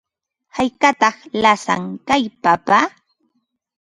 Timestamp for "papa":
2.43-2.79